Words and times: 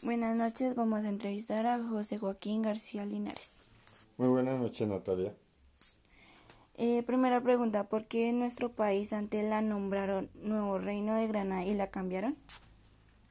Buenas 0.00 0.36
noches, 0.36 0.76
vamos 0.76 1.04
a 1.04 1.08
entrevistar 1.08 1.66
a 1.66 1.82
José 1.82 2.18
Joaquín 2.18 2.62
García 2.62 3.04
Linares. 3.04 3.64
Muy 4.16 4.28
buenas 4.28 4.60
noches, 4.60 4.86
Natalia. 4.86 5.34
Eh, 6.76 7.02
primera 7.02 7.42
pregunta, 7.42 7.88
¿por 7.88 8.06
qué 8.06 8.28
en 8.28 8.38
nuestro 8.38 8.70
país 8.70 9.12
antes 9.12 9.42
la 9.42 9.60
nombraron 9.60 10.30
Nuevo 10.34 10.78
Reino 10.78 11.16
de 11.16 11.26
Granada 11.26 11.64
y 11.64 11.74
la 11.74 11.90
cambiaron? 11.90 12.36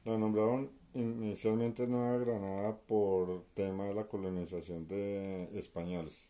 La 0.04 0.18
nombraron 0.18 0.70
inicialmente 0.92 1.86
Nueva 1.86 2.18
Granada 2.18 2.76
por 2.76 3.46
tema 3.54 3.86
de 3.86 3.94
la 3.94 4.06
colonización 4.06 4.86
de 4.88 5.48
españoles 5.58 6.28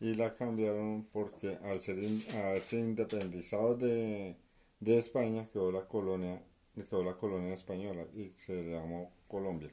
y 0.00 0.14
la 0.14 0.32
cambiaron 0.32 1.06
porque 1.12 1.58
al 1.62 1.82
ser 1.82 1.98
haberse 2.38 2.78
independizado 2.78 3.76
de, 3.76 4.34
de 4.80 4.98
España 4.98 5.44
quedó 5.52 5.70
la 5.70 5.86
colonia 5.86 6.42
quedó 6.84 7.02
la 7.02 7.16
colonia 7.16 7.54
española 7.54 8.06
y 8.12 8.30
se 8.30 8.62
llamó 8.64 9.10
Colombia. 9.28 9.70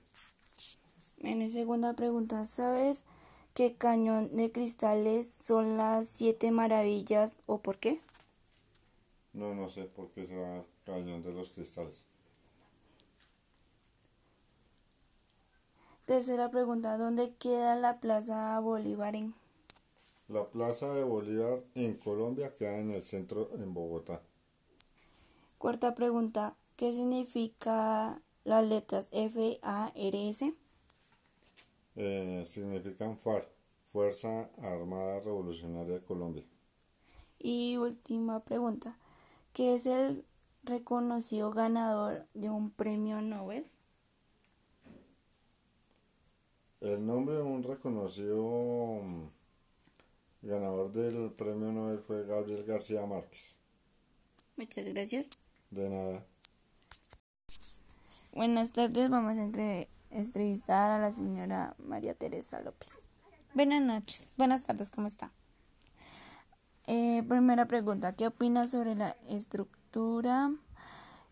En 1.20 1.50
segunda 1.50 1.94
pregunta, 1.94 2.46
¿sabes 2.46 3.06
qué 3.54 3.76
cañón 3.76 4.36
de 4.36 4.52
cristales 4.52 5.28
son 5.28 5.78
las 5.78 6.08
siete 6.08 6.52
maravillas 6.52 7.40
o 7.46 7.60
por 7.60 7.78
qué? 7.78 8.02
No, 9.34 9.54
no 9.54 9.68
sé 9.70 9.86
por 9.86 10.12
qué 10.12 10.26
se 10.28 10.36
llama 10.36 10.64
cañón 10.86 11.24
de 11.24 11.34
los 11.34 11.50
cristales. 11.50 12.06
Tercera 16.06 16.52
pregunta, 16.52 16.98
¿dónde 16.98 17.34
queda 17.34 17.76
la 17.76 18.00
Plaza 18.00 18.60
Bolívar 18.60 19.16
en? 19.16 19.34
La 20.28 20.46
Plaza 20.50 20.94
de 20.94 21.04
Bolívar 21.04 21.64
en 21.74 21.96
Colombia 21.96 22.54
queda 22.58 22.78
en 22.78 22.92
el 22.92 23.02
centro 23.02 23.50
en 23.54 23.74
Bogotá. 23.74 24.22
Cuarta 25.58 25.96
pregunta, 25.96 26.56
¿qué 26.76 26.94
significa 26.94 28.22
las 28.44 28.68
letras 28.68 29.10
F, 29.12 29.60
A, 29.62 29.92
R, 29.96 30.30
S? 30.30 30.54
Eh, 31.96 32.44
significan 32.46 33.18
FAR, 33.18 33.50
Fuerza 33.92 34.50
Armada 34.62 35.20
Revolucionaria 35.22 35.96
de 35.96 36.04
Colombia. 36.04 36.44
Y 37.40 37.78
última 37.78 38.44
pregunta, 38.44 38.98
¿qué 39.54 39.76
es 39.76 39.86
el 39.86 40.26
reconocido 40.64 41.52
ganador 41.52 42.26
de 42.34 42.50
un 42.50 42.72
premio 42.72 43.22
Nobel? 43.22 43.66
El 46.82 47.06
nombre 47.06 47.36
de 47.36 47.42
un 47.42 47.64
reconocido 47.64 49.02
mm, 49.04 49.24
ganador 50.42 50.92
del 50.92 51.32
premio 51.32 51.72
Nobel 51.72 52.00
fue 52.00 52.26
Gabriel 52.26 52.64
García 52.66 53.06
Márquez. 53.06 53.58
Muchas 54.58 54.86
gracias. 54.86 55.30
De 55.72 55.90
nada. 55.90 56.26
Buenas 58.36 58.74
tardes, 58.74 59.10
vamos 59.10 59.38
a 59.38 59.88
entrevistar 60.10 60.92
a 60.92 61.00
la 61.00 61.14
señora 61.14 61.74
María 61.80 62.16
Teresa 62.16 62.60
López. 62.60 62.90
Buenas 63.54 63.82
noches, 63.82 64.34
buenas 64.36 64.64
tardes, 64.64 64.92
¿cómo 64.92 65.08
está? 65.08 65.32
Eh, 66.86 67.24
primera 67.30 67.66
pregunta, 67.66 68.14
¿qué 68.14 68.28
opina 68.28 68.68
sobre 68.68 68.94
la 68.94 69.12
estructura 69.30 70.52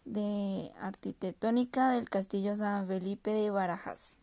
de 0.05 0.71
arquitectónica 0.79 1.89
del 1.89 2.09
Castillo 2.09 2.55
San 2.55 2.87
Felipe 2.87 3.33
de 3.33 3.49
Barajas? 3.49 4.15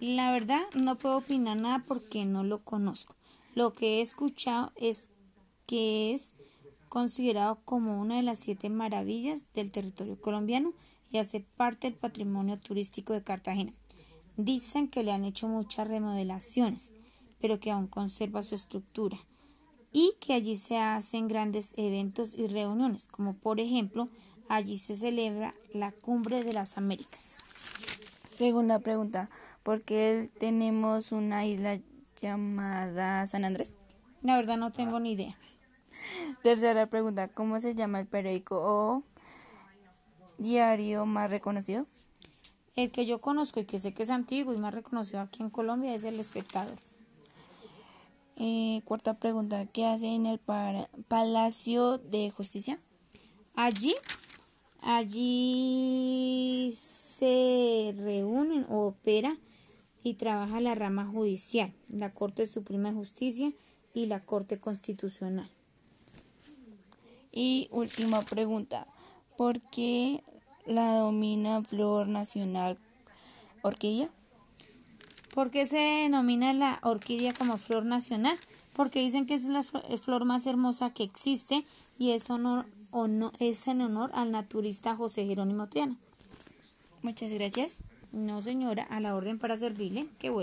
La 0.00 0.32
verdad 0.32 0.62
no 0.74 0.96
puedo 0.96 1.18
opinar 1.18 1.58
nada 1.58 1.84
porque 1.86 2.24
no 2.24 2.42
lo 2.42 2.64
conozco. 2.64 3.14
Lo 3.54 3.72
que 3.72 3.98
he 3.98 4.00
escuchado 4.00 4.72
es 4.74 5.10
que 5.64 6.12
es 6.12 6.34
considerado 6.94 7.58
como 7.64 8.00
una 8.00 8.18
de 8.18 8.22
las 8.22 8.38
siete 8.38 8.70
maravillas 8.70 9.52
del 9.52 9.72
territorio 9.72 10.16
colombiano 10.20 10.74
y 11.10 11.18
hace 11.18 11.40
parte 11.40 11.90
del 11.90 11.98
patrimonio 11.98 12.56
turístico 12.56 13.12
de 13.12 13.24
Cartagena. 13.24 13.72
Dicen 14.36 14.86
que 14.86 15.02
le 15.02 15.10
han 15.10 15.24
hecho 15.24 15.48
muchas 15.48 15.88
remodelaciones, 15.88 16.92
pero 17.40 17.58
que 17.58 17.72
aún 17.72 17.88
conserva 17.88 18.44
su 18.44 18.54
estructura 18.54 19.18
y 19.90 20.12
que 20.20 20.34
allí 20.34 20.56
se 20.56 20.78
hacen 20.78 21.26
grandes 21.26 21.74
eventos 21.76 22.32
y 22.32 22.46
reuniones, 22.46 23.08
como 23.08 23.34
por 23.34 23.58
ejemplo 23.58 24.08
allí 24.48 24.78
se 24.78 24.94
celebra 24.94 25.52
la 25.72 25.90
Cumbre 25.90 26.44
de 26.44 26.52
las 26.52 26.78
Américas. 26.78 27.38
Segunda 28.30 28.78
pregunta, 28.78 29.30
¿por 29.64 29.82
qué 29.82 30.30
tenemos 30.38 31.10
una 31.10 31.44
isla 31.44 31.80
llamada 32.22 33.26
San 33.26 33.44
Andrés? 33.44 33.74
La 34.22 34.36
verdad 34.36 34.58
no 34.58 34.70
tengo 34.70 35.00
ni 35.00 35.14
idea. 35.14 35.36
Tercera 36.42 36.86
pregunta, 36.86 37.28
¿cómo 37.28 37.58
se 37.60 37.74
llama 37.74 38.00
el 38.00 38.06
periódico 38.06 38.56
o 38.60 39.02
diario 40.38 41.06
más 41.06 41.30
reconocido? 41.30 41.86
El 42.76 42.90
que 42.90 43.06
yo 43.06 43.20
conozco 43.20 43.60
y 43.60 43.64
que 43.64 43.78
sé 43.78 43.94
que 43.94 44.02
es 44.02 44.10
antiguo 44.10 44.52
y 44.52 44.58
más 44.58 44.74
reconocido 44.74 45.20
aquí 45.20 45.42
en 45.42 45.50
Colombia 45.50 45.94
es 45.94 46.04
El 46.04 46.18
Espectador. 46.18 46.76
Eh, 48.36 48.82
cuarta 48.84 49.14
pregunta, 49.14 49.66
¿qué 49.66 49.86
hace 49.86 50.08
en 50.08 50.26
el 50.26 50.40
Palacio 51.08 51.98
de 51.98 52.30
Justicia? 52.30 52.80
Allí, 53.54 53.94
allí 54.82 56.72
se 56.74 57.94
reúnen 57.96 58.66
o 58.68 58.88
opera 58.88 59.38
y 60.02 60.14
trabaja 60.14 60.60
la 60.60 60.74
rama 60.74 61.06
judicial, 61.06 61.72
la 61.88 62.12
Corte 62.12 62.46
Suprema 62.46 62.90
de 62.90 62.96
Justicia 62.96 63.52
y 63.94 64.06
la 64.06 64.20
Corte 64.24 64.58
Constitucional. 64.58 65.48
Y 67.36 67.66
última 67.72 68.20
pregunta, 68.22 68.86
¿por 69.36 69.60
qué 69.60 70.22
la 70.66 70.94
domina 70.98 71.64
flor 71.64 72.06
nacional 72.06 72.78
orquídea? 73.62 74.08
¿Por 75.34 75.50
qué 75.50 75.66
se 75.66 75.76
denomina 75.76 76.52
la 76.52 76.78
orquídea 76.84 77.34
como 77.34 77.56
flor 77.56 77.86
nacional? 77.86 78.38
Porque 78.72 79.00
dicen 79.00 79.26
que 79.26 79.34
es 79.34 79.46
la 79.46 79.64
flor 79.64 80.24
más 80.24 80.46
hermosa 80.46 80.90
que 80.90 81.02
existe 81.02 81.66
y 81.98 82.12
es, 82.12 82.30
honor, 82.30 82.66
es 83.40 83.66
en 83.66 83.80
honor 83.80 84.12
al 84.14 84.30
naturista 84.30 84.94
José 84.94 85.26
Jerónimo 85.26 85.68
Triana. 85.68 85.96
Muchas 87.02 87.32
gracias. 87.32 87.78
No, 88.12 88.42
señora, 88.42 88.84
a 88.84 89.00
la 89.00 89.16
orden 89.16 89.40
para 89.40 89.58
servirle. 89.58 90.06
Que 90.20 90.30
vuelva. 90.30 90.42